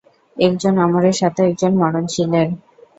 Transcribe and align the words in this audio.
একজন 0.37 0.73
অমরের 0.85 1.15
সাথে 1.21 1.41
একজন 1.49 1.71
মরণশীলের। 1.81 2.47